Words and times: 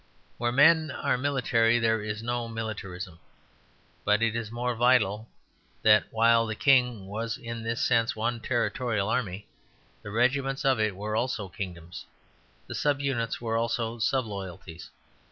Where 0.39 0.51
men 0.51 0.89
are 0.89 1.15
military 1.15 1.77
there 1.77 2.01
is 2.01 2.23
no 2.23 2.47
militarism. 2.47 3.19
But 4.03 4.23
it 4.23 4.35
is 4.35 4.49
more 4.49 4.73
vital 4.73 5.29
that 5.83 6.05
while 6.09 6.47
the 6.47 6.55
kingdom 6.55 7.05
was 7.05 7.37
in 7.37 7.61
this 7.61 7.83
sense 7.85 8.15
one 8.15 8.39
territorial 8.39 9.09
army, 9.09 9.45
the 10.01 10.09
regiments 10.09 10.65
of 10.65 10.79
it 10.79 10.95
were 10.95 11.15
also 11.15 11.49
kingdoms. 11.49 12.05
The 12.65 12.73
sub 12.73 12.99
units 12.99 13.39
were 13.39 13.55
also 13.57 13.99
sub 13.99 14.25
loyalties. 14.25 14.89